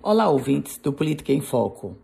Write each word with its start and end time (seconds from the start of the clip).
Olá, 0.00 0.28
ouvintes 0.28 0.78
do 0.78 0.92
Política 0.92 1.32
em 1.32 1.40
Foco. 1.40 1.96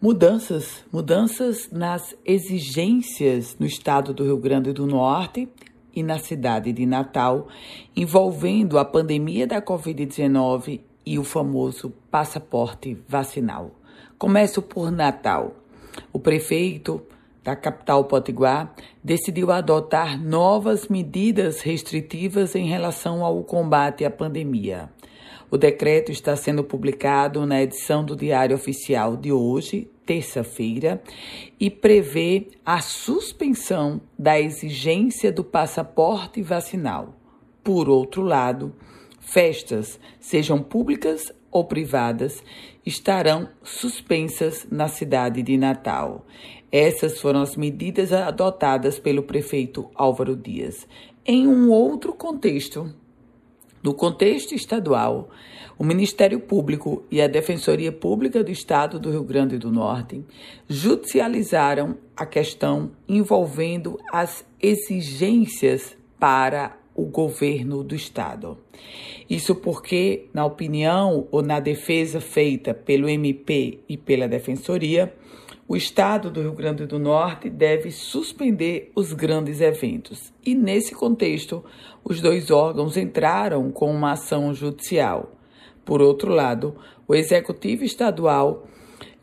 Mudanças, 0.00 0.82
mudanças 0.90 1.70
nas 1.70 2.16
exigências 2.24 3.54
no 3.60 3.66
estado 3.66 4.14
do 4.14 4.24
Rio 4.24 4.38
Grande 4.38 4.72
do 4.72 4.86
Norte 4.86 5.46
e 5.94 6.02
na 6.02 6.18
cidade 6.18 6.72
de 6.72 6.86
Natal, 6.86 7.46
envolvendo 7.94 8.78
a 8.78 8.86
pandemia 8.86 9.46
da 9.46 9.60
Covid-19 9.60 10.80
e 11.04 11.18
o 11.18 11.22
famoso 11.22 11.92
passaporte 12.10 12.96
vacinal. 13.06 13.72
Começo 14.16 14.62
por 14.62 14.90
Natal. 14.90 15.54
O 16.14 16.18
prefeito 16.18 17.02
da 17.44 17.54
capital 17.54 18.04
potiguar 18.04 18.74
decidiu 19.04 19.50
adotar 19.50 20.18
novas 20.18 20.88
medidas 20.88 21.60
restritivas 21.60 22.54
em 22.54 22.66
relação 22.66 23.22
ao 23.22 23.44
combate 23.44 24.06
à 24.06 24.10
pandemia. 24.10 24.88
O 25.50 25.58
decreto 25.58 26.12
está 26.12 26.36
sendo 26.36 26.62
publicado 26.62 27.44
na 27.44 27.60
edição 27.60 28.04
do 28.04 28.14
Diário 28.14 28.54
Oficial 28.54 29.16
de 29.16 29.32
hoje, 29.32 29.90
terça-feira, 30.06 31.02
e 31.58 31.68
prevê 31.68 32.46
a 32.64 32.80
suspensão 32.80 34.00
da 34.16 34.40
exigência 34.40 35.32
do 35.32 35.42
passaporte 35.42 36.40
vacinal. 36.40 37.16
Por 37.64 37.88
outro 37.88 38.22
lado, 38.22 38.72
festas, 39.18 39.98
sejam 40.20 40.62
públicas 40.62 41.32
ou 41.50 41.64
privadas, 41.64 42.44
estarão 42.86 43.48
suspensas 43.64 44.68
na 44.70 44.86
cidade 44.86 45.42
de 45.42 45.58
Natal. 45.58 46.24
Essas 46.70 47.20
foram 47.20 47.42
as 47.42 47.56
medidas 47.56 48.12
adotadas 48.12 49.00
pelo 49.00 49.24
prefeito 49.24 49.90
Álvaro 49.96 50.36
Dias. 50.36 50.86
Em 51.26 51.48
um 51.48 51.70
outro 51.70 52.12
contexto, 52.12 52.94
no 53.82 53.94
contexto 53.94 54.54
estadual, 54.54 55.30
o 55.78 55.84
Ministério 55.84 56.38
Público 56.40 57.02
e 57.10 57.22
a 57.22 57.26
Defensoria 57.26 57.90
Pública 57.90 58.44
do 58.44 58.50
Estado 58.50 58.98
do 58.98 59.10
Rio 59.10 59.24
Grande 59.24 59.56
do 59.56 59.72
Norte 59.72 60.22
judicializaram 60.68 61.96
a 62.14 62.26
questão 62.26 62.90
envolvendo 63.08 63.98
as 64.12 64.44
exigências 64.60 65.96
para 66.18 66.76
o 67.00 67.06
governo 67.06 67.82
do 67.82 67.94
Estado. 67.94 68.58
Isso 69.28 69.54
porque, 69.54 70.28
na 70.34 70.44
opinião 70.44 71.26
ou 71.30 71.42
na 71.42 71.60
defesa 71.60 72.20
feita 72.20 72.74
pelo 72.74 73.08
MP 73.08 73.80
e 73.88 73.96
pela 73.96 74.28
Defensoria, 74.28 75.14
o 75.66 75.76
Estado 75.76 76.30
do 76.30 76.40
Rio 76.42 76.52
Grande 76.52 76.84
do 76.84 76.98
Norte 76.98 77.48
deve 77.48 77.92
suspender 77.92 78.90
os 78.94 79.12
grandes 79.12 79.60
eventos. 79.60 80.32
E, 80.44 80.54
nesse 80.54 80.94
contexto, 80.94 81.64
os 82.02 82.20
dois 82.20 82.50
órgãos 82.50 82.96
entraram 82.96 83.70
com 83.70 83.88
uma 83.90 84.12
ação 84.12 84.52
judicial. 84.52 85.30
Por 85.84 86.02
outro 86.02 86.34
lado, 86.34 86.74
o 87.06 87.14
Executivo 87.14 87.84
Estadual 87.84 88.66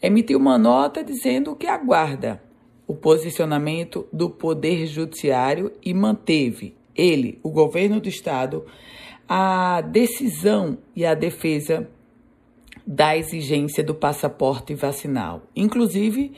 emitiu 0.02 0.40
uma 0.40 0.58
nota 0.58 1.04
dizendo 1.04 1.56
que 1.56 1.68
aguarda 1.68 2.42
o 2.88 2.96
posicionamento 2.96 4.08
do 4.14 4.30
Poder 4.30 4.86
Judiciário 4.86 5.74
e 5.84 5.94
manteve, 5.94 6.77
ele, 6.98 7.40
o 7.44 7.50
governo 7.50 8.00
do 8.00 8.10
Estado, 8.10 8.66
a 9.28 9.82
decisão 9.82 10.78
e 10.96 11.06
a 11.06 11.14
defesa 11.14 11.88
da 12.86 13.18
exigência 13.18 13.84
do 13.84 13.94
passaporte 13.94 14.74
vacinal. 14.74 15.44
Inclusive, 15.56 16.32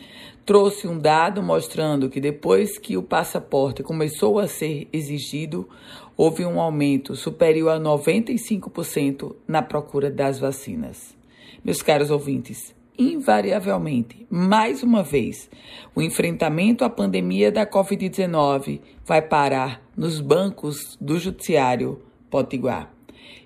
trouxe 0.46 0.88
um 0.88 0.98
dado 0.98 1.44
mostrando 1.44 2.10
que 2.10 2.20
depois 2.20 2.80
que 2.80 2.98
o 2.98 3.04
passaporte 3.04 3.84
começou 3.84 4.40
a 4.40 4.48
ser 4.48 4.88
exigido, 4.92 5.70
houve 6.18 6.44
um 6.44 6.60
aumento 6.60 7.16
superior 7.16 7.70
a 7.70 7.80
95% 7.80 9.36
na 9.48 9.62
procura 9.62 10.10
das 10.10 10.40
vacinas. 10.40 11.16
Meus 11.64 11.84
caros 11.84 12.10
ouvintes, 12.10 12.74
invariavelmente, 13.00 14.28
mais 14.30 14.84
uma 14.84 15.02
vez, 15.02 15.50
o 15.96 16.02
enfrentamento 16.02 16.84
à 16.84 16.90
pandemia 16.90 17.50
da 17.50 17.66
Covid-19 17.66 18.82
vai 19.06 19.22
parar 19.22 19.82
nos 19.96 20.20
bancos 20.20 20.98
do 21.00 21.18
Judiciário 21.18 22.02
Potiguar. 22.30 22.92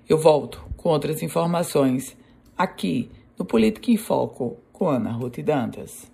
Eu 0.08 0.18
volto 0.18 0.62
com 0.76 0.88
outras 0.88 1.22
informações 1.22 2.16
aqui 2.58 3.08
no 3.38 3.44
Política 3.44 3.92
em 3.92 3.96
Foco 3.96 4.58
com 4.72 4.88
Ana 4.88 5.12
Ruth 5.12 5.38
Dantas. 5.38 6.13